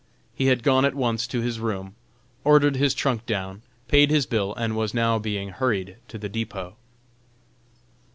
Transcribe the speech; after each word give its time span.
He 0.33 0.47
had 0.47 0.63
gone 0.63 0.83
at 0.83 0.95
once 0.95 1.27
to 1.27 1.41
his 1.41 1.59
room, 1.59 1.93
ordered 2.43 2.75
his 2.75 2.95
trunk 2.95 3.23
down, 3.27 3.61
paid 3.87 4.09
his 4.09 4.25
bill 4.25 4.55
and 4.55 4.75
was 4.75 4.95
now 4.95 5.19
being 5.19 5.49
hurried 5.49 5.97
to 6.07 6.17
the 6.17 6.27
depot. 6.27 6.75